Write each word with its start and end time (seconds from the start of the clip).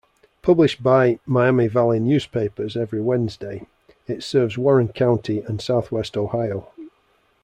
Published 0.41 0.81
by 0.81 1.19
Miami 1.27 1.67
Valley 1.67 1.99
Newspapers 1.99 2.75
every 2.75 2.99
Wednesday, 2.99 3.67
it 4.07 4.23
serves 4.23 4.57
Warren 4.57 4.87
County 4.87 5.41
and 5.41 5.61
southwest 5.61 6.17
Ohio. 6.17 6.69